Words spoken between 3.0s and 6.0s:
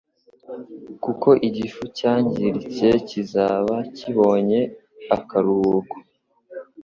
kizaba kibonye akaruhuko